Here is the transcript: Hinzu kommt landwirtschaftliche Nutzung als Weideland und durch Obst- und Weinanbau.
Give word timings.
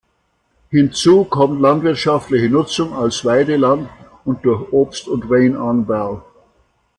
Hinzu 0.71 1.25
kommt 1.25 1.61
landwirtschaftliche 1.61 2.49
Nutzung 2.49 2.91
als 2.95 3.23
Weideland 3.23 3.87
und 4.25 4.43
durch 4.45 4.71
Obst- 4.73 5.07
und 5.07 5.29
Weinanbau. 5.29 6.23